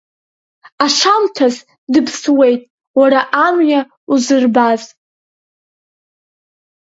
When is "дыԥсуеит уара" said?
1.91-3.21